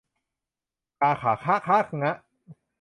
[1.01, 2.11] กะขะคะฆะงะ